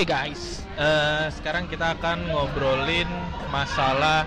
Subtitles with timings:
[0.00, 3.04] Oke guys, eh, sekarang kita akan ngobrolin
[3.52, 4.24] masalah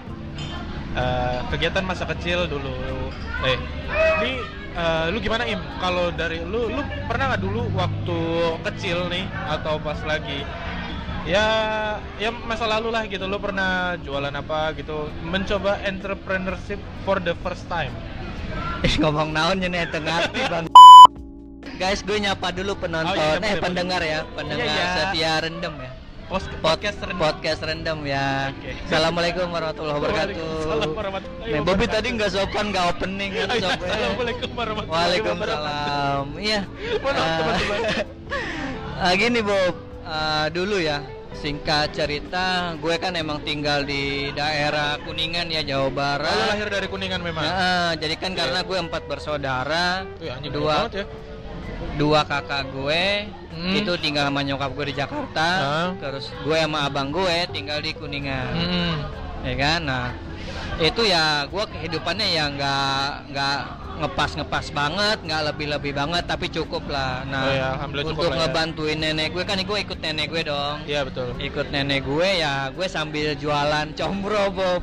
[0.93, 3.09] eh, kegiatan masa kecil dulu.
[3.41, 3.57] Eh,
[4.21, 4.37] ini
[4.77, 5.57] eh, lu gimana im?
[5.81, 6.77] Kalau dari lu, lu
[7.09, 8.19] pernah nggak dulu waktu
[8.69, 10.45] kecil nih atau pas lagi?
[11.25, 11.47] Ya
[12.21, 13.25] ya masa lalu lah gitu.
[13.25, 15.09] Lu pernah jualan apa gitu?
[15.25, 17.97] Mencoba entrepreneurship for the first time.
[19.01, 20.69] Ngomong naon nih tengah bang
[21.75, 24.93] guys gue nyapa dulu penonton Oh, iya, eh boleh, pendengar ya pendengar Iya, iya.
[24.95, 25.91] setia rendem ya
[26.23, 27.19] Post, Pod- podcast rendam.
[27.19, 28.71] podcast rendem ya Oke.
[28.87, 30.47] assalamualaikum warahmatullahi wabarakatuh
[30.95, 33.87] warahmatullahi Bobby tadi nggak sopan nggak opening kan Oh, iya, sopan.
[33.87, 35.63] Assalamualaikum warahmatullahi wabarakatuh.
[35.63, 36.61] Waalaikumsalam iya
[38.97, 40.99] ah, gini Bob Ah, dulu ya
[41.33, 46.87] singkat cerita gue kan emang tinggal di daerah Kuningan ya Jawa Barat Lalu lahir dari
[46.87, 47.39] Kuningan memang.
[47.41, 51.03] Nah, jadi kan karena gue empat bersaudara, anjing dua ya.
[51.93, 53.03] Dua kakak gue
[53.53, 53.69] Hmm.
[53.77, 55.89] itu tinggal sama nyokap gue di Jakarta, Ah.
[55.95, 58.93] terus gue sama abang gue tinggal di Kuningan, Hmm.
[59.45, 59.79] ya kan?
[59.85, 60.07] Nah
[60.81, 63.57] itu ya gue kehidupannya ya nggak nggak
[63.93, 67.21] ngepas ngepas banget, nggak lebih lebih banget, tapi cukup lah.
[67.29, 68.39] Nah Oh ya, cukup untuk lah ya.
[68.41, 70.77] ngebantuin nenek gue kan gue ikut nenek gue dong.
[70.89, 71.27] Iya betul.
[71.37, 74.81] Ikut nenek gue ya gue sambil jualan combro Bob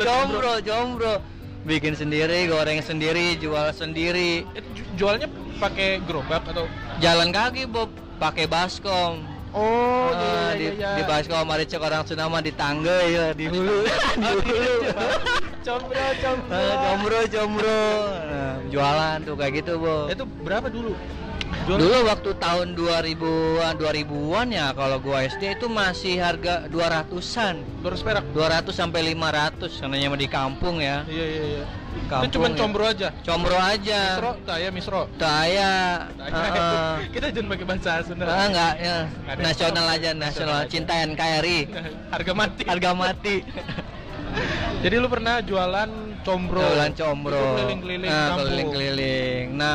[0.00, 1.14] Combro, combro
[1.60, 4.48] Bikin sendiri, goreng sendiri, jual sendiri.
[4.72, 5.28] Ju- jualnya
[5.60, 6.64] pakai gerobak atau?
[6.98, 7.92] Jalan kaki Bob.
[8.16, 9.24] Pakai baskom.
[9.50, 13.82] Oh, Ah, di, di baskom ada cek orang Sunama di tangga ya di hulu
[14.14, 14.76] di hulu
[15.66, 16.54] Combro, combro.
[16.54, 17.80] Ah, jombro jombro
[18.30, 20.06] Nah, jualan tuh kayak gitu Bob.
[20.06, 20.94] Itu berapa dulu?
[21.70, 28.02] Jual dulu waktu tahun 2000-an 2000-an ya kalau gua SD itu masih harga 200-an 200
[28.02, 28.24] perak.
[28.34, 31.64] 200 sampai 500 karena di kampung ya Iya, iya, iya.
[32.10, 32.56] Kampung itu cuma ya.
[32.58, 33.08] combro aja.
[33.22, 35.02] combro aja Misro, taya misro.
[35.14, 35.74] Taya.
[37.14, 38.24] Kita jangan pakai bahasa Sunda.
[38.26, 38.96] Ah, enggak ya.
[39.38, 41.58] Nasional aja, Nasional nasional cinta NKRI.
[42.18, 42.62] Harga mati.
[42.66, 43.36] Harga mati.
[44.82, 45.90] Jadi lu pernah jualan
[46.22, 46.62] combro.
[46.62, 47.42] Jualan combro.
[47.58, 49.19] Keliling-keliling Nah, keliling-keliling.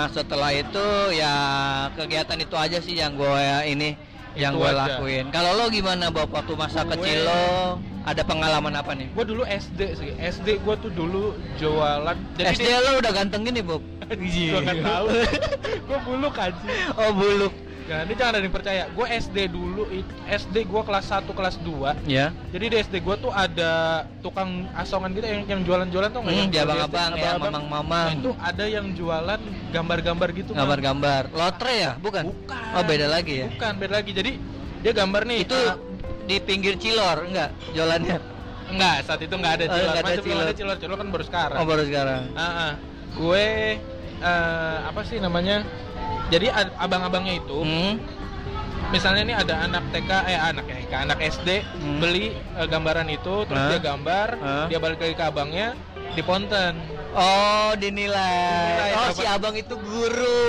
[0.07, 1.33] Setelah itu ya
[1.93, 3.31] kegiatan itu aja sih yang gue
[3.65, 3.97] ini
[4.35, 4.99] yang Itu gue aja.
[4.99, 5.25] lakuin.
[5.29, 7.43] Kalau lo gimana Bob waktu masa Gue- kecil lo
[8.03, 9.07] ada pengalaman apa nih?
[9.11, 10.11] Gue dulu SD sih.
[10.13, 12.17] SD gue tuh dulu jualan.
[12.35, 13.79] SD dia- lo udah ganteng gini Bob?
[14.05, 15.05] Gue nggak tahu.
[15.87, 16.67] gue buluk aja.
[16.95, 17.53] Oh buluk.
[17.85, 18.83] Nah, ini jangan ada yang percaya.
[18.89, 19.85] Gue SD dulu,
[20.25, 22.33] SD gue kelas 1, kelas 2 Ya.
[22.49, 26.33] Jadi di SD gue tuh ada tukang asongan gitu yang, yang jualan-jualan tuh nggak?
[26.33, 28.07] Hmm, yang di abang-abang ya, mamang-mamang.
[28.09, 30.51] Nah, itu ada yang jualan gambar-gambar gitu.
[30.57, 31.29] Gambar-gambar.
[31.29, 31.91] Lotre ya?
[32.01, 32.23] Bukan?
[32.33, 32.69] Bukan.
[32.73, 33.47] Oh beda lagi ya?
[33.53, 34.11] Bukan, beda lagi.
[34.17, 34.31] Jadi
[34.81, 35.39] dia gambar nih.
[35.45, 35.77] Itu ah,
[36.25, 38.17] di pinggir Cilor enggak jualannya?
[38.65, 39.85] enggak, saat itu enggak ada Oh, cilor.
[39.85, 40.41] nggak ada Masih belum cilor.
[40.41, 40.77] ada cilor.
[40.81, 41.57] Cilor kan baru sekarang.
[41.61, 42.21] Oh baru sekarang.
[42.33, 42.71] Ah, ah.
[43.13, 43.45] gue
[44.17, 45.61] eh, apa sih namanya?
[46.25, 48.01] Jadi ad- abang-abangnya itu Hmm.
[48.87, 51.97] misalnya nih ada anak TK eh anak TK anak SD Hmm.
[51.97, 53.69] beli eh, gambaran itu terus Hah?
[53.69, 54.65] dia gambar Hah?
[54.65, 55.67] dia balik lagi ke abangnya
[56.11, 56.73] di ponten
[57.11, 58.11] Oh dinilai.
[58.75, 60.43] Dinilai, Oh si abang itu guru.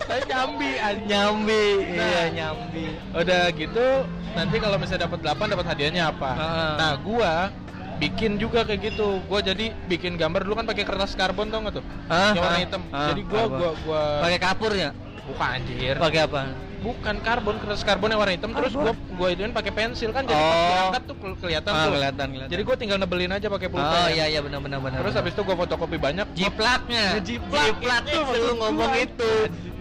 [0.00, 1.06] Saya nyambi anjing.
[1.06, 1.66] nyambi.
[1.88, 2.06] Nah.
[2.06, 2.86] Iya nyambi.
[3.12, 3.86] udah gitu
[4.30, 6.74] nanti kalau misalnya dapat 8 dapat hadiahnya apa Ah.
[6.78, 7.50] nah gua
[7.98, 11.74] bikin juga kayak gitu gua jadi bikin gambar dulu kan pakai kertas karbon tau nggak
[11.74, 12.32] tuh Hah?
[12.32, 12.62] yang warna Hah?
[12.62, 13.08] hitam Hah?
[13.08, 13.50] jadi gua Apa?
[13.52, 14.90] gua gua Pakai kapurnya?
[15.20, 16.40] bukan anjir Pakai apa?
[16.78, 20.38] bukan karbon kertas karbon yang warna hitam terus gua gua ituin pakai pensil kan jadi
[20.38, 20.70] pas Oh.
[20.70, 22.50] diangkat tuh kel- kelihatan Ah, tuh kelihatan kelihatan.
[22.50, 24.98] jadi gua tinggal nebelin aja pakai pulpen Oh iya iya benar benar benar.
[25.00, 26.26] Terus habis itu gua fotokopi banyak.
[26.32, 27.18] jiplaknya.
[27.20, 29.30] Jiplak, Jiplak itu lu ngomong itu.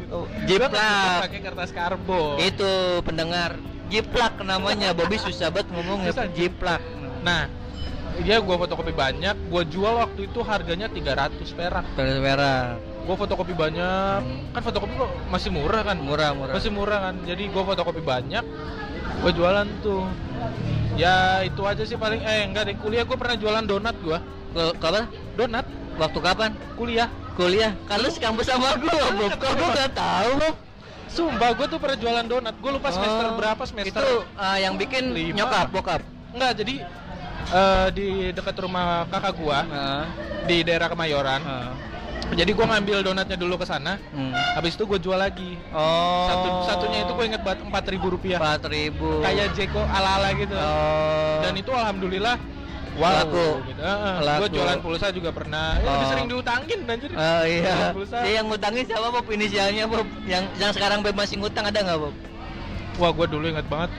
[0.07, 1.19] Oh, jiplak.
[1.21, 2.39] pakai kertas karbon.
[2.39, 2.71] Itu
[3.03, 3.61] pendengar.
[3.87, 4.91] Jiplak namanya.
[4.91, 6.11] Bobby susah banget ngomongnya.
[6.11, 6.81] Susah, Jiplak.
[7.19, 7.45] Nah,
[8.19, 11.85] dia gua fotokopi banyak, gua jual waktu itu harganya 300 perak.
[11.93, 12.75] Terus merah.
[13.03, 14.51] Gua fotokopi banyak, Hmm.
[14.51, 15.95] kan fotokopi kok masih murah kan?
[15.97, 16.53] Murah murah.
[16.53, 17.15] Masih murah kan.
[17.23, 18.43] Jadi gua fotokopi banyak,
[19.17, 20.03] gua jualan tuh.
[20.93, 24.19] Ya itu aja sih paling eh enggak deh kuliah gua pernah jualan donat gua.
[24.49, 25.05] Ke- Kapan?
[25.33, 25.65] Donat
[25.97, 26.51] Waktu kapan?
[26.75, 27.09] kuliah.
[27.33, 27.73] Kuliah.
[27.85, 29.31] Kan lu sekampus sama gua, Bob.
[29.35, 30.55] Kok gua gak tahu, Bob?
[31.07, 32.53] Sumpah gua tuh pernah jualan donat.
[32.57, 33.97] Gua lupa semester Oh, berapa semester.
[33.97, 35.41] Itu uh, yang bikin Lima.
[35.41, 36.01] nyokap, bokap.
[36.33, 36.85] Enggak, jadi
[37.49, 40.03] eh, di dekat rumah kakak gua Heeh.
[40.45, 41.41] di daerah Kemayoran.
[41.41, 41.71] heeh.
[42.27, 43.95] Jadi gua ngambil donatnya dulu ke sana.
[44.11, 44.35] Hmm.
[44.35, 45.55] Habis itu gue jual lagi.
[45.71, 46.27] Oh.
[46.27, 48.35] Satu satunya itu gue inget banget empat ribu rupiah.
[48.35, 49.23] empat ribu.
[49.23, 50.51] Kayak Jeko ala ala gitu.
[50.51, 51.39] Oh.
[51.39, 52.35] Dan itu alhamdulillah
[52.99, 53.61] Laku.
[53.63, 53.79] Gitu.
[53.79, 54.45] Gue Laku.
[54.51, 55.79] jualan pulsa juga pernah.
[55.79, 56.11] Ya, lebih Oh.
[56.11, 57.09] sering diutangin anjir.
[57.15, 57.95] Oh iya.
[57.95, 58.17] Pulsa.
[58.27, 59.25] Yang ngutangin siapa Bob?
[59.29, 60.07] Inisialnya Bob.
[60.27, 62.15] Yang yang sekarang Bob masih ngutang ada nggak Bob?
[62.97, 63.91] Wah, gue dulu inget banget.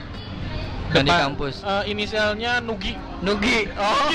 [0.91, 1.55] Yang di kampus.
[1.61, 2.93] eh, inisialnya Nugi.
[3.21, 3.69] Nugi.
[3.75, 4.09] Oh.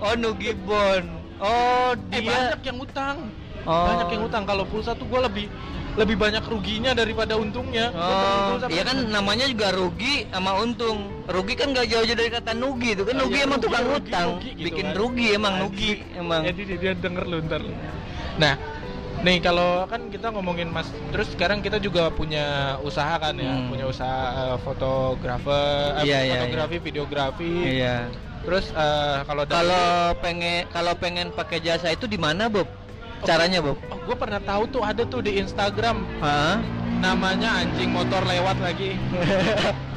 [0.00, 1.02] Oh Nugi Bon.
[1.38, 2.30] Oh Eh dia.
[2.54, 3.16] banyak yang utang.
[3.64, 3.84] Oh.
[3.84, 4.42] Banyak yang utang.
[4.44, 5.46] Kalau pulsa tuh gue lebih
[5.94, 7.94] lebih banyak ruginya daripada untungnya.
[7.94, 11.06] Oh, iya kan namanya juga rugi sama untung.
[11.30, 13.84] Rugi kan gak jauh-jauh dari kata nugi itu kan Oh, nugi iya, emang rugi, tukang
[13.86, 14.98] rugi, utang, rugi gitu bikin kan.
[14.98, 16.40] rugi emang nugi emang.
[16.42, 17.62] Jadi dia, denger lu ntar.
[18.34, 18.54] Nah,
[19.24, 23.72] nih kalau kan kita ngomongin mas, terus sekarang kita juga punya usaha kan ya, Hmm.
[23.72, 24.20] punya usaha
[24.52, 27.52] eh, fotografer, eh, Iya, iya, fotografi, videografi.
[27.80, 27.96] Iya.
[28.44, 29.86] Terus eh, kalau Kalau
[30.20, 32.68] pengen kalau pengen pakai jasa itu di mana, Bob?
[33.24, 33.80] Caranya, Bob?
[33.88, 36.60] oh, gue pernah tahu tuh ada tuh di Instagram Hah?
[37.00, 38.92] namanya anjing motor lewat lagi.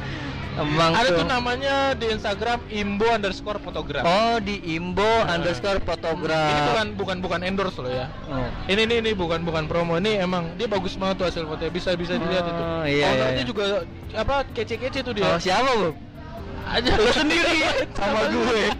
[0.58, 1.22] Emang ada tuh.
[1.22, 4.02] namanya di Instagram imbo underscore fotograf.
[4.02, 5.38] Oh, di imbo Nah.
[5.38, 6.50] underscore Ini fotograf.
[6.66, 8.10] bukan bukan bukan endorse loh ya.
[8.26, 8.42] Oh.
[8.66, 11.94] Ini nih ini bukan bukan promo ini emang dia bagus banget tuh hasil fotonya bisa
[11.94, 12.58] bisa dilihat itu.
[12.60, 13.64] Oh, iya, Ownernya iya, juga
[14.12, 15.24] apa kece-kece tuh dia.
[15.24, 15.94] Oh, siapa, Bob?
[16.68, 17.64] aja lo sendiri
[17.96, 18.62] sama gue.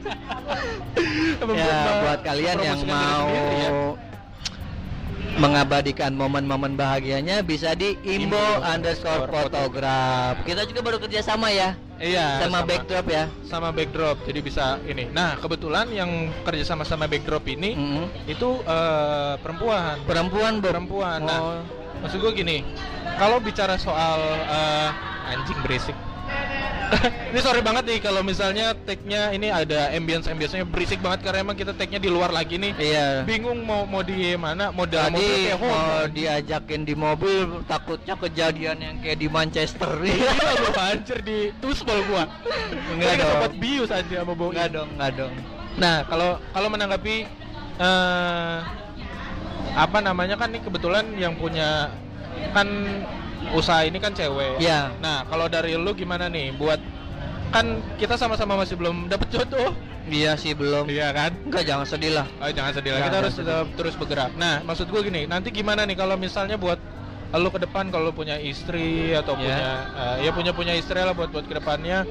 [1.49, 3.71] Ya buat- kalian yang mau ya.
[5.39, 12.47] Mengabadikan momen-momen bahagianya bisa di imbo underscore fotograf kita juga baru kerja sama ya Iya.
[12.47, 15.11] sama, backdrop ya sama backdrop jadi bisa ini.
[15.11, 18.07] Nah kebetulan yang kerja sama sama backdrop ini Mm.
[18.31, 19.99] itu eh, perempuan.
[20.07, 20.63] perempuan.
[20.63, 21.19] Perempuan.
[21.27, 21.59] Nah Oh.
[21.99, 22.63] maksud gue gini,
[23.19, 24.91] kalau bicara soal eh,
[25.35, 25.99] anjing berisik.
[27.33, 31.57] ini sorry banget nih kalau misalnya tag-nya ini ada ambience ambience-nya berisik banget karena emang
[31.57, 32.73] kita tag-nya di luar lagi nih.
[32.81, 36.13] iya Bingung mau mau di mana, mau dalam mobil kayak mau home.
[36.17, 40.33] diajakin di mobil takutnya kejadian yang kayak di Manchester Iya
[40.65, 42.25] lu hancur di tuspol gua.
[42.93, 43.31] Enggak dong.
[43.33, 44.53] sempat bius aja sama Boim.
[44.57, 45.35] nggak dong nggak dong
[45.79, 47.23] Nah, kalau kalau menanggapi
[47.79, 48.57] eh
[49.79, 51.95] apa namanya kan nih kebetulan yang punya
[52.51, 52.67] kan
[53.51, 54.59] usaha ini kan cewek.
[54.59, 56.81] ya Nah, kalau dari lu gimana nih buat
[57.49, 57.65] kan
[57.97, 59.73] kita sama-sama masih belum dapet jodoh.
[60.07, 61.33] iya sih belum Iya kan?
[61.43, 63.01] enggak jangan sedih lah Oh, jangan sedih lah.
[63.03, 63.49] Kita harus sedih.
[63.49, 64.31] tetap terus bergerak.
[64.35, 66.81] Nah, maksud gua gini, nanti gimana nih kalau misalnya buat
[67.31, 69.39] lu ke depan kalau punya istri atau Ya.
[69.39, 72.09] punya eh, ya punya punya istri lah buat buat ke depannya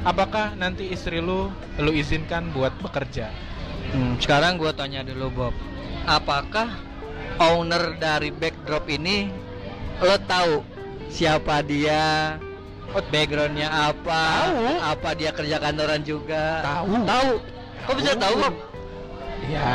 [0.00, 3.34] apakah nanti istri lu lu izinkan buat bekerja?
[3.90, 5.54] Hmm, sekarang gue tanya dulu Bob,
[6.04, 6.70] apakah
[7.36, 9.26] owner dari backdrop ini
[9.98, 10.62] lo tahu
[11.10, 12.38] siapa dia,
[13.10, 14.66] backgroundnya apa, Tahu.
[14.80, 16.62] apa dia kerja kantoran juga?
[16.62, 16.94] Tahu.
[17.04, 17.30] Tahu.
[17.80, 18.54] Kok bisa tahu Bob?
[19.40, 19.72] Iya,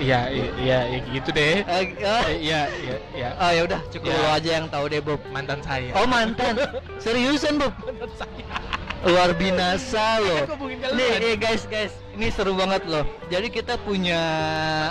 [0.00, 0.20] iya,
[0.58, 1.60] iya, ya gitu deh.
[1.60, 3.28] Eh, eh, Iya, iya, iya.
[3.36, 4.16] oh ya udah cukup Ya.
[4.16, 5.20] lo aja yang tahu deh Bob.
[5.28, 5.92] Mantan saya.
[5.94, 6.54] Oh mantan,
[6.98, 7.72] seriusan Bob?
[7.78, 8.44] mantan saya.
[8.98, 10.42] Luar binasa loh.
[10.90, 13.06] Nih, eh, guys, guys, ini seru banget loh.
[13.30, 14.18] Jadi kita punya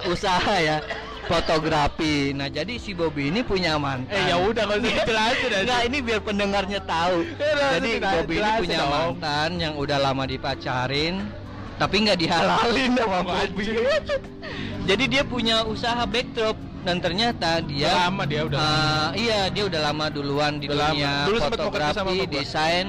[0.08, 0.80] usaha ya,
[1.28, 2.32] fotografi.
[2.32, 4.10] Nah, jadi si Bobby ini punya mantan.
[4.10, 5.64] Eh ya udah kalau dijelasin aja.
[5.68, 7.18] Nggak, ini biar pendengarnya tahu.
[7.78, 8.92] Jadi Bobby ini punya dong.
[8.92, 11.28] mantan yang udah lama dipacarin,
[11.78, 13.66] tapi nggak dihalalin sama Bobby.
[14.90, 16.56] Jadi dia punya usaha backdrop
[16.88, 18.60] dan ternyata dia Udah lama dia udah.
[18.64, 20.96] Ah, iya, dia udah lama duluan di Udah lama.
[20.96, 22.88] dunia Dulu fotografi, desain.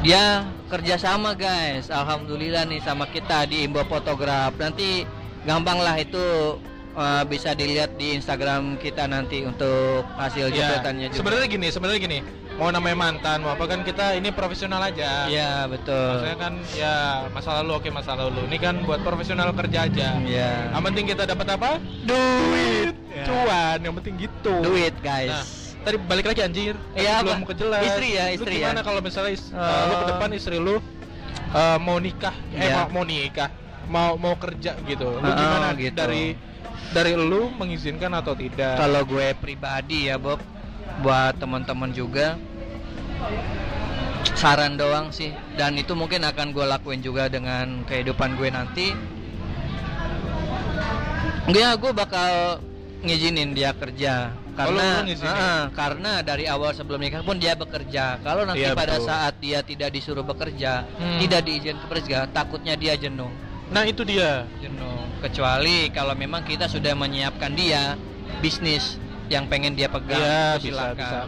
[0.00, 4.56] Dia kerja sama guys, alhamdulillah nih sama kita di Imbo Fotograf.
[4.56, 5.04] Nanti
[5.44, 6.56] gampang lah itu
[6.92, 11.18] eh, bisa dilihat di Instagram kita nanti untuk hasil Ya, jepretannya juga.
[11.18, 12.18] sebenarnya gini, sebenarnya gini.
[12.52, 15.24] Mau namanya mantan, mau apa kan kita ini profesional aja.
[15.24, 15.96] Iya betul.
[16.12, 16.94] Maksudnya kan ya
[17.30, 18.44] masa lalu oke masa lalu.
[18.44, 20.20] Ini kan buat profesional kerja aja.
[20.20, 20.68] Iya.
[20.68, 21.70] Yang penting kita dapat apa?
[22.04, 22.92] Duit.
[23.08, 23.24] Ya.
[23.24, 24.52] Cuan, yang penting gitu.
[24.60, 25.72] Duit Nah, guys.
[25.80, 26.76] tadi balik lagi anjir.
[26.92, 27.80] Iya, belum kejelas.
[27.82, 28.84] Istri ya, Lu istri gimana ya.
[28.84, 30.76] kalau misalnya is- uh, lu ke depan istri lu
[31.50, 32.84] uh, mau nikah, eh Iya.
[32.84, 33.48] mau, mau nikah,
[33.88, 35.08] mau mau kerja gitu.
[35.08, 35.96] Lu Oh, gimana gitu.
[35.96, 36.36] dari
[36.90, 38.76] dari lu mengizinkan atau tidak?
[38.76, 40.40] Kalau gue pribadi ya Bob,
[41.00, 42.34] buat teman-teman juga
[44.32, 48.88] saran doang sih dan itu mungkin akan gue lakuin juga dengan kehidupan gue nanti
[51.50, 52.62] ya gue bakal
[53.00, 55.32] ngizinin dia kerja Oh, karena ngizinin?
[55.32, 59.08] Ah, karena dari awal sebelum nikah pun dia bekerja kalau nanti Iya, pada betul.
[59.08, 61.16] saat dia tidak disuruh bekerja Hmm.
[61.16, 63.32] tidak diizinkan bekerja takutnya dia jenuh
[63.70, 64.44] Nah, itu dia.
[64.58, 67.94] jenuh kecuali kalau memang kita sudah menyiapkan dia
[68.40, 68.96] bisnis
[69.28, 70.96] yang pengen dia pegang Iya, itu bisa, silakan.
[70.96, 71.18] bisa.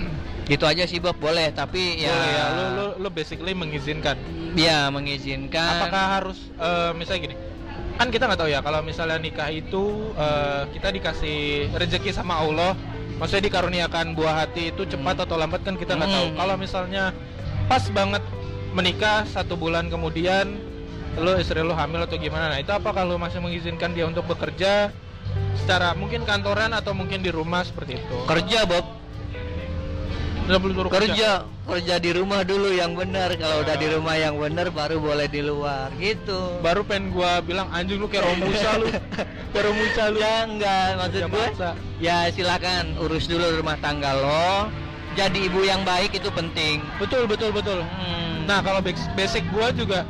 [0.50, 4.16] gitu aja sih Bob boleh tapi ya Boleh ya, lu, lu lu basically mengizinkan.
[4.54, 7.36] ya mengizinkan Apakah harus eh, misalnya gini?
[7.94, 9.84] Kan kita nggak tahu ya kalau misalnya nikah itu
[10.16, 11.38] eh, kita dikasih
[11.70, 12.72] rezeki sama Allah,
[13.16, 16.26] maksudnya dikaruniakan buah hati itu cepat atau lambat kan kita nggak tahu.
[16.32, 16.36] Hmm.
[16.36, 17.04] Kalau misalnya
[17.64, 18.24] pas banget
[18.72, 20.58] menikah satu bulan kemudian
[21.18, 22.50] lu istri lu hamil atau gimana?
[22.50, 24.90] Nah, itu apa kalau masih mengizinkan dia untuk bekerja
[25.58, 28.16] secara mungkin kantoran atau mungkin di rumah seperti itu?
[28.26, 28.84] kerja Bob
[30.44, 33.32] suruh kerja kerja di rumah dulu yang benar.
[33.40, 36.60] Kalau udah di rumah yang benar baru boleh di luar gitu.
[36.60, 38.92] Baru pengen gua bilang anjing lu kayak Romusa lu.
[39.54, 40.18] Kayak Romusa lu.
[40.20, 41.46] Ya enggak, maksud Kerja gue
[42.02, 44.68] ya silakan urus dulu rumah tangga lo.
[45.16, 46.84] Jadi ibu yang baik itu penting.
[47.00, 47.80] Betul betul betul.
[47.80, 48.44] Hmm.
[48.44, 50.04] Nah kalau bas- basic gua juga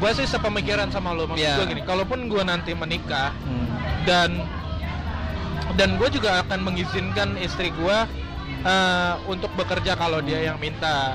[0.00, 1.54] gua sih sepemikiran sama lo maksud Iya.
[1.54, 3.66] gua gini kalaupun gua nanti menikah Hmm.
[4.02, 4.30] dan
[5.70, 7.98] dan gue juga akan mengizinkan istri gue
[8.60, 11.14] eh, untuk bekerja kalau dia yang minta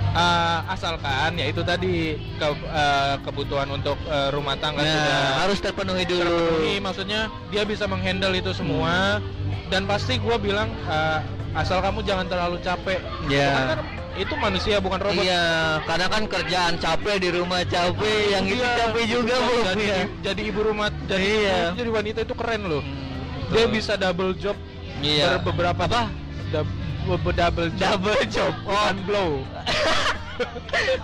[0.00, 1.94] Eh, asalkan ya itu tadi
[2.34, 6.24] ke, eh, kebutuhan untuk eh, rumah tangga Nah, sudah harus terpenuhi dulu.
[6.24, 9.20] terpenuhi maksudnya dia bisa menghandle itu semua
[9.68, 11.20] dan pasti gue bilang eh,
[11.54, 13.52] asal kamu jangan terlalu capek Iya.
[13.52, 13.78] Bukan kan
[14.12, 15.44] itu manusia bukan robot Iya,
[15.84, 18.72] karena kan kerjaan capek di rumah capek, yang itu Iya.
[18.80, 19.54] capek juga bu.
[19.64, 19.98] jadi, Iya.
[20.20, 21.58] jadi ibu rumah jadi, Iya.
[21.74, 24.56] jadi wanita itu keren loh Hmm, dia bisa double job
[24.98, 25.38] Iya.
[25.38, 26.02] berbeberapa Apa?
[26.48, 28.52] dub- be- double job Double job.
[28.66, 29.30] bukan blow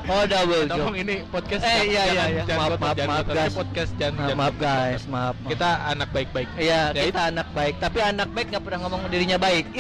[0.07, 0.81] Oh double job.
[0.81, 2.43] Tolong ini podcast Eh, jangan- iya, iya, jangan- iya.
[2.43, 3.53] jangan Maaf, maaf, maaf, guys.
[3.53, 4.65] podcast jangan, maaf kotor.
[4.65, 5.35] guys, maaf.
[5.35, 5.35] maaf.
[5.47, 9.37] kita anak baik-baik Iya, Ya, kita anak baik, tapi anak baik nggak pernah ngomong dirinya
[9.37, 9.65] baik.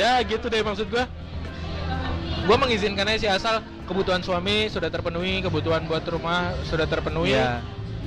[0.00, 1.04] ya gitu deh maksud gua
[2.42, 7.60] gua mengizinkan aja sih asal kebutuhan suami sudah terpenuhi kebutuhan buat rumah sudah terpenuhi Iya.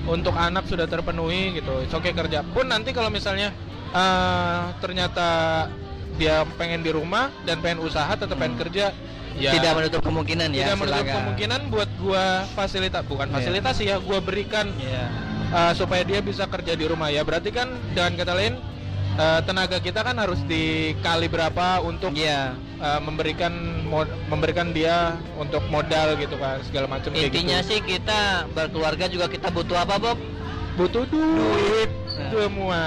[0.03, 3.53] untuk anak sudah terpenuhi gitu it's okay kerja pun nanti kalau misalnya
[3.91, 5.27] eh, ternyata
[6.13, 8.63] dia pengen di rumah dan pengen usaha tetap pengen Hmm.
[8.63, 8.85] kerja
[9.33, 10.61] ya Tidak menutup kemungkinan ya.
[10.63, 11.15] tidak menutup silakan.
[11.19, 13.33] kemungkinan buat gua fasilitas bukan Iya.
[13.33, 15.05] fasilitas ya gua berikan Iya.
[15.51, 18.53] uh, supaya dia bisa kerja di rumah ya berarti kan dengan kata lain
[19.15, 22.53] uh, tenaga kita kan harus dikali berapa untuk Iya.
[22.77, 23.53] uh, memberikan
[23.83, 27.69] mod- memberikan dia untuk modal gitu kan segala macam Intinya gitu.
[27.69, 30.17] sih kita berkeluarga juga kita butuh apa Bob?
[30.73, 32.29] butuh duit Nah.
[32.29, 32.81] semua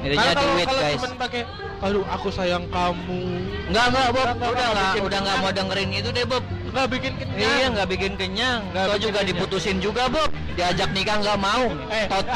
[0.00, 0.94] Intinya kalau duit kalau guys.
[0.96, 1.42] cuma pakai
[1.78, 3.22] aduh aku sayang kamu
[3.66, 6.44] Enggak enggak Bob, Enggak, udah enggak nggak bikin udah nggak mau dengerin itu deh Bob.
[6.72, 8.60] nggak bikin kenyang Iya nggak bikin kenyang.
[8.72, 9.30] Nggak Kau bikin juga kenyang.
[9.30, 10.30] diputusin juga Bob.
[10.52, 11.64] Diajak nikah nggak mau.
[11.88, 12.06] Eh.
[12.08, 12.26] Tot.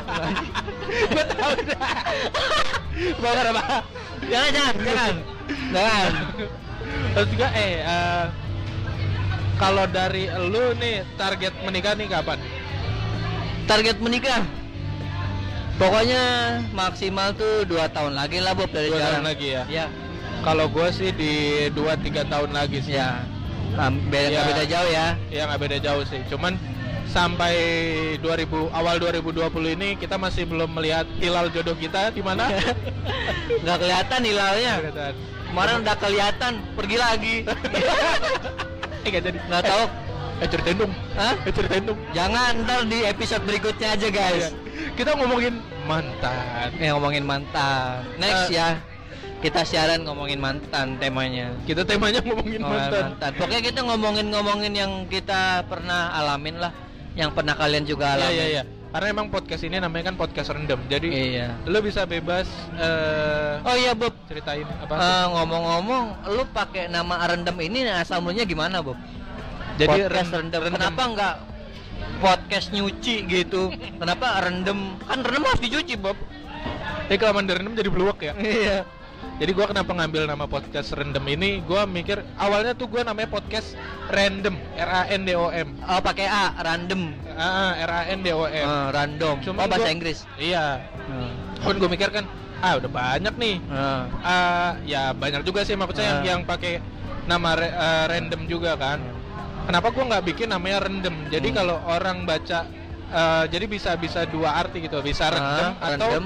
[2.96, 3.62] Bakar apa
[4.24, 5.14] jangan jangan jangan.
[5.68, 6.10] Jangan.
[7.12, 8.24] Terus juga eh eh,
[9.56, 12.38] kalau dari lu nih target menikah nih kapan?
[13.66, 14.42] Target menikah.
[15.76, 16.22] Pokoknya
[16.72, 19.12] maksimal tuh dua tahun lagi lah Bob dari Dua sekarang.
[19.20, 19.62] tahun lagi ya.
[19.68, 19.86] Ya.
[20.40, 21.32] Kalau gue sih di
[21.74, 22.96] 2-3 tahun lagi sih.
[22.96, 23.20] Ya.
[23.76, 24.42] Ah, beda Ya.
[24.46, 25.06] beda jauh ya.
[25.28, 26.24] Ya nggak beda jauh sih.
[26.32, 26.56] Cuman
[27.16, 27.54] sampai
[28.20, 32.44] 2000 awal 2020 ini kita masih belum melihat hilal jodoh kita di mana?
[33.64, 34.74] Nggak kelihatan hilalnya.
[34.84, 35.14] Kelihatan.
[35.46, 37.36] Kemarin udah kelihatan, pergi lagi.
[39.00, 39.38] eh nggak jadi.
[39.48, 39.84] Nggak tahu.
[40.36, 40.92] Eh ceritain dong.
[41.16, 41.34] Hah?
[41.48, 41.98] Eh ceritain dong.
[42.12, 44.12] Jangan ntar di episode berikutnya aja Iya.
[44.12, 44.46] guys.
[44.92, 45.54] Kita ngomongin
[45.88, 46.68] mantan.
[46.76, 48.04] Eh ngomongin mantan.
[48.20, 48.60] Next Eh.
[48.60, 48.76] ya.
[49.36, 51.48] Kita siaran ngomongin mantan temanya.
[51.64, 53.04] Kita temanya ngomongin Ngomongin mantan.
[53.16, 53.30] mantan.
[53.40, 56.72] Pokoknya kita ngomongin-ngomongin yang kita pernah alamin lah.
[57.16, 58.36] Yang pernah kalian juga Iya alamin.
[58.36, 58.62] iya iya.
[58.86, 60.80] Karena emang podcast ini namanya kan podcast random.
[60.86, 61.48] Jadi Iya.
[61.64, 62.44] lu bisa bebas
[62.76, 64.12] eh Oh iya Bob.
[64.24, 68.96] ceritain apa Eh, ngomong-ngomong, lu pakai nama rendem ini asal mulanya gimana Bob?
[69.76, 70.60] Jadi podcast rendem.
[70.60, 70.76] rendem.
[70.76, 71.34] Kenapa nggak
[72.16, 73.68] podcast nyuci gitu?
[73.96, 74.96] Kenapa rendem?
[75.02, 76.16] Kan rendem harus dicuci Bob.
[77.08, 78.32] Eh dari random jadi bluwak ya.
[78.36, 78.78] Iya.
[79.36, 81.60] Jadi gua kenapa ngambil nama podcast random ini?
[81.60, 83.76] Gua mikir awalnya tuh gua namanya podcast
[84.08, 85.76] random, R A N D O M.
[85.82, 87.12] Oh pakai A, random.
[87.32, 88.64] Ah, R A N D O M.
[88.64, 89.36] Eh, random.
[89.44, 90.18] Cuman oh bahasa gua- Inggris.
[90.36, 90.80] Iya.
[91.04, 91.32] Hmm.
[91.60, 92.24] Kan gue mikir kan,
[92.58, 93.56] ah udah banyak nih.
[93.60, 96.26] Eh, Ah, ya banyak juga sih maksudnya yang Ah.
[96.26, 96.80] yang pakai
[97.26, 99.04] nama re- eh, random juga kan.
[99.66, 101.28] Kenapa gua nggak bikin namanya random?
[101.28, 101.56] Jadi Hmm.
[101.56, 102.64] kalau orang baca
[103.06, 106.24] eh, jadi bisa bisa dua arti gitu, bisa random Ah, atau random.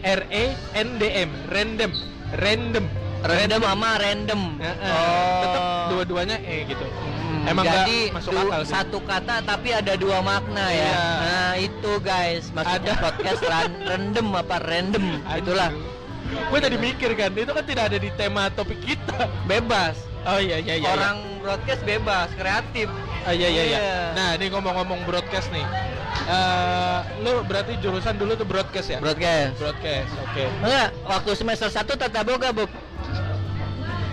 [0.00, 1.92] R E N D M, random,
[2.34, 2.84] random.
[3.22, 4.40] random sama random.
[4.58, 5.40] Oh.
[5.46, 6.82] Tetap dua-duanya E gitu.
[6.82, 8.72] Hmm, Emang jadi masuk akal sih.
[8.74, 10.82] satu kata tapi ada dua makna ya.
[10.82, 11.02] Iya.
[11.22, 13.02] Nah itu guys maksudnya Ada.
[13.02, 15.70] podcast ran- random apa random itulah
[16.32, 19.28] Gue tadi mikir kan, itu kan tidak ada di tema topik kita.
[19.44, 20.00] bebas.
[20.24, 20.88] Oh iya iya iya.
[20.88, 22.88] Orang broadcast bebas, kreatif.
[23.22, 23.78] Ah, iya iya iya.
[23.78, 23.96] Iya.
[24.16, 25.60] Nah, ini ngomong-ngomong broadcast nih.
[26.22, 28.98] Eh, lu berarti jurusan dulu tuh broadcast ya?
[29.02, 29.58] Broadcast.
[29.58, 30.10] broadcast.
[30.22, 30.44] Oke.
[30.62, 32.70] Enggak, waktu semester 1 tata boga, Bob.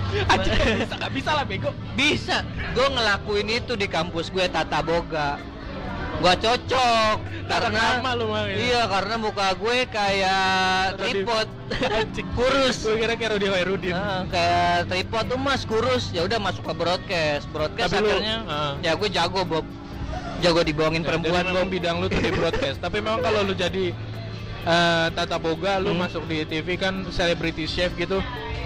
[0.32, 1.70] Anjing nggak bisa nggak bisa lah bego.
[1.94, 2.41] Bisa.
[2.74, 5.38] Gue ngelakuin itu di kampus gue tata boga.
[6.20, 8.56] Gua cocok karena nama lu mah ya.
[8.60, 11.48] Iya, karena muka gue kayak tripod.
[12.36, 12.84] Kurus.
[12.84, 13.94] Gue kira kayak Rudi Hairudin.
[13.96, 18.38] Nah, kayak tripod tuh mas kurus ya udah masuk ke broadcast broadcast Tapi lu- akhirnya
[18.84, 19.63] ya gue jago Bob
[20.39, 22.77] jago dibohongin Ya, perempuan jadi memang bidang lu tuh di broadcast.
[22.79, 23.91] Tapi memang kalau lu jadi
[24.62, 26.03] eh, tata boga, lu Hmm.
[26.03, 28.19] masuk di TV kan celebrity chef gitu.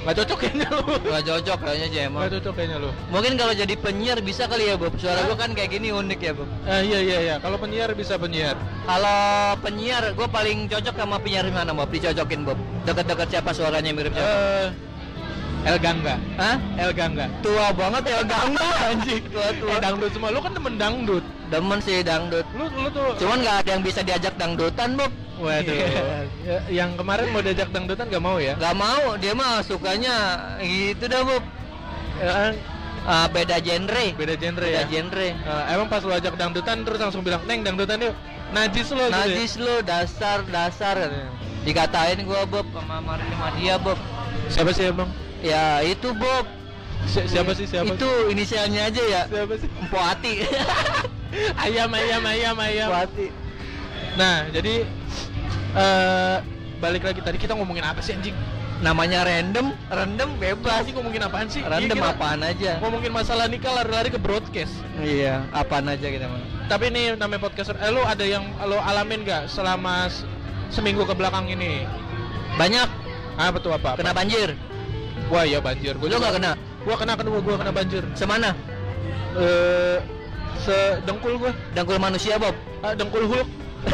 [0.03, 2.20] nggak cocok kayaknya lu Gak cocok kayaknya Jemo.
[2.20, 4.92] nggak cocok kayaknya lu Mungkin kalau jadi penyiar bisa kali ya Bob.
[4.98, 6.50] Suara gua kan kayak gini unik ya Bob.
[6.68, 9.20] Eh, iya iya iya kalau penyiar bisa penyiar Kalau
[9.58, 11.88] penyiar, gue paling cocok sama penyiar mana Bob?
[11.88, 12.60] Dicocokin Bob.
[12.84, 14.27] Dekat-dekat siapa suaranya mirip siapa?
[14.27, 14.68] eh
[15.63, 16.60] El Gangga Hah?
[16.75, 19.24] El Gangga Tua banget ya gangga anjing.
[19.32, 19.72] Tua tua.
[19.72, 22.45] eh dangdut semua lu kan temen dangdut Demen sih dangdut.
[22.51, 25.13] lu lu tuh Cuman nggak ada yang bisa diajak dangdutan Bob.
[25.36, 25.75] waduh
[26.41, 30.15] Ya, yang kemarin mau diajak dangdutan gak mau ya Gak mau, dia mah sukanya
[30.60, 31.43] gitu dah Bob.
[32.15, 32.53] Eh,
[33.03, 34.15] Ah, beda genre.
[34.15, 35.29] beda genre Beda ya genre.
[35.29, 38.15] Eh, emang pas lu ajak dangdutan terus langsung bilang neng dangdutan yuk
[38.50, 39.19] najis lo gitu ya?
[39.19, 41.29] Najis lu dasar dasar katanya.
[41.62, 44.00] Dikatain gua Bob sama Marin sama dia Bob.
[44.48, 46.48] siapa sih emang Ya itu Bob.
[47.03, 49.22] Si- siapa sih siapa Itu inisialnya aja ya.
[49.27, 50.33] siapa sih Empo Ati.
[51.58, 53.28] ayam ayam ayam ayam Empo Ati.
[54.13, 54.86] nah jadi
[55.74, 56.38] eh
[56.78, 58.36] balik lagi tadi kita ngomongin apa sih anjing
[58.84, 60.84] Namanya random, random bebas.
[60.84, 62.84] Anjing ngomongin apaan sih Random kita apaan aja.
[62.84, 66.44] ngomongin masalah nikah lari-lari ke broadcast Iya, apaan aja kita mah.
[66.68, 70.12] tapi ini namanya podcast eh, lu ada yang lo alamin gak selama
[70.68, 71.88] seminggu ke belakang ini
[72.54, 72.88] Banyak
[73.34, 74.52] ah betul apa, kena banjir.
[75.32, 76.52] wah ya banjir gua Lu juga- kena?
[76.84, 78.52] gua kena kena gua kena banjir Semana?
[79.34, 79.98] eh
[80.60, 82.53] sedengkul gua Dangkul manusia, Bob.
[82.79, 83.50] ah, dengkul huluk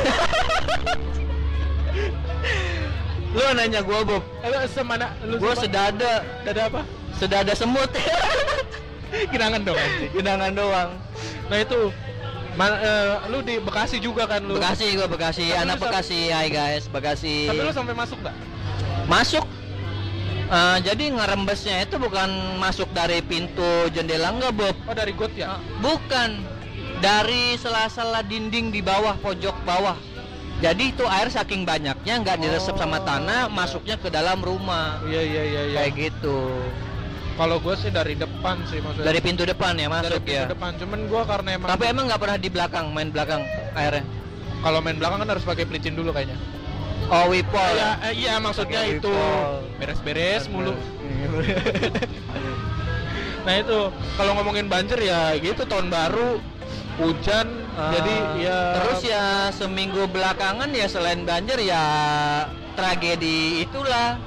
[3.30, 4.24] Lu nanya gua, Bob.
[4.42, 6.14] eh, lu semana lu semana- sedada,
[6.44, 6.82] ada apa
[7.14, 7.90] sedada semut.
[9.34, 10.90] genangan dong anjing Genangan doang.
[11.46, 11.90] nah itu
[12.54, 16.20] ma- eh, lu di Bekasi juga kan lu Bekasi gua Bekasi, Tapi anak Bekasi.
[16.30, 17.50] Hai guys, Bekasi.
[17.50, 18.34] tapi lu sampai masuk gak
[19.06, 19.46] Masuk.
[20.50, 22.26] Eh, jadi ngerembesnya itu bukan
[22.58, 24.74] masuk dari pintu jendela enggak, Bob.
[24.80, 26.49] oh dari got ya Bukan
[27.00, 29.96] dari sela-sela dinding di bawah pojok bawah.
[30.60, 33.08] Jadi itu air saking banyaknya nggak diresep sama Oh.
[33.08, 35.00] tanah, masuknya ke dalam rumah.
[35.06, 36.38] iya iya iya iya Kayak gitu.
[37.34, 40.44] kalau gua sih dari depan sih maksudnya Dari pintu depan ya dari masuk pintu ya.
[40.46, 43.42] depan cuman gua karena emang Tapi emang nggak pernah di belakang, main belakang
[43.74, 44.04] airnya.
[44.60, 46.36] kalau main belakang kan harus pakai pelicin dulu kayaknya
[47.08, 47.72] Oh, Wipol.
[47.74, 49.14] ya eh, iya maksudnya Pakai itu
[49.80, 50.76] beres-beres mulu
[53.48, 53.80] nah itu
[54.20, 56.44] kalau ngomongin banjir ya gitu tahun baru
[57.00, 59.24] hujan Ah, jadi ya terus ya
[59.56, 61.80] seminggu belakangan ya selain banjir ya
[62.76, 64.20] tragedi itulah.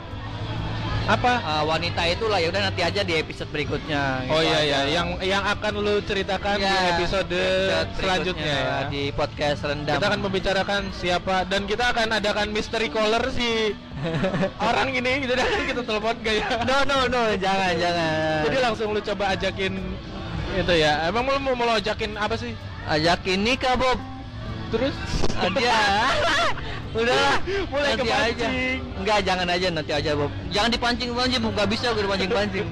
[1.02, 1.42] Apa?
[1.42, 2.38] Ah, wanita itulah.
[2.38, 4.22] Ya udah nanti aja di episode berikutnya.
[4.30, 4.56] Oh gitu iya.
[4.56, 4.62] aja.
[4.62, 8.78] iya yang yang akan lu ceritakan di Ya, episode episode selanjutnya ya.
[8.86, 9.98] di podcast rendam.
[9.98, 13.74] Kita akan membicarakan siapa dan kita akan adakan mystery caller si
[14.70, 15.26] orang ini.
[15.26, 15.42] Jadi
[15.74, 16.46] kita telepon gak ya?
[16.62, 17.22] No no no.
[17.34, 18.40] Jangan jangan.
[18.46, 19.74] Jadi langsung lu coba ajakin
[20.54, 20.92] itu ya.
[21.04, 22.52] Emang lu mau mau lu ajakin apa sih?
[22.84, 23.98] Ajakin nikah Bob.
[24.68, 24.96] Terus?
[25.52, 25.76] Dia
[26.92, 28.46] udah Mulai nanti aja.
[28.96, 30.30] enggak jangan aja nanti aja Bob.
[30.48, 32.66] Jangan dipancing pancing nggak bisa gue dipancing pancing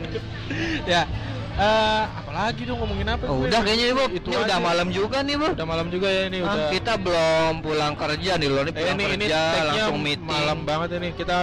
[0.92, 1.04] ya.
[1.52, 3.48] Eh apalagi dong ngomongin apa oh, gue?
[3.48, 4.10] udah kayaknya nih Bob.
[4.10, 4.64] Itu ini udah aja.
[4.64, 5.52] malam juga nih Bob.
[5.52, 6.68] Udah malam juga ya ini Ah, udah.
[6.72, 10.24] kita belum pulang kerja nih loh ini Eh, pulang ini ini kerja tag-nya langsung meeting.
[10.26, 11.08] malam banget ini.
[11.12, 11.36] Kita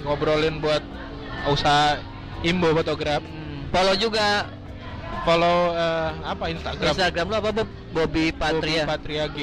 [0.00, 0.80] ngobrolin buat
[1.44, 2.00] usaha
[2.40, 4.46] Imbo Fotograf Hmm, follow juga
[5.24, 6.88] follow eh, apa Instagram?
[6.92, 7.68] Instagram lu apa Bob?
[7.92, 9.24] Bobby Patria Bobby Patria.
[9.32, 9.38] G.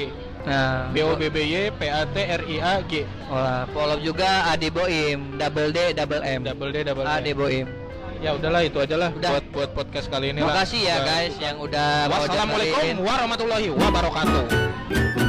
[0.46, 3.02] Nah B O B B Y P A T R I A G.
[3.26, 5.34] Wah, follow juga Adi Boim.
[5.38, 6.40] Double D double M.
[6.46, 7.66] Double D double Adi M Boim.
[8.16, 9.28] Ya udahlah itu aja lah Udah.
[9.28, 10.56] buat buat podcast kali ini lah.
[10.56, 11.04] Makasih ya Udah.
[11.04, 15.25] guys yang udah Wassalamualaikum warahmatullahi wabarakatuh